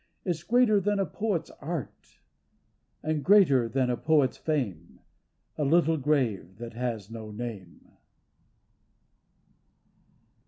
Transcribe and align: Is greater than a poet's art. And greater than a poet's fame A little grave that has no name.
Is 0.25 0.41
greater 0.41 0.79
than 0.79 0.97
a 0.97 1.05
poet's 1.05 1.51
art. 1.61 2.17
And 3.03 3.23
greater 3.23 3.69
than 3.69 3.91
a 3.91 3.95
poet's 3.95 4.35
fame 4.35 4.99
A 5.59 5.63
little 5.63 5.97
grave 5.97 6.57
that 6.57 6.73
has 6.73 7.11
no 7.11 7.29
name. 7.29 7.87